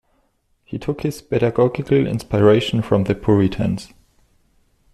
He 0.65 0.79
took 0.79 1.01
his 1.01 1.21
pedagogical 1.21 2.07
inspiration 2.07 2.81
from 2.81 3.03
the 3.03 3.13
Puritans. 3.13 3.93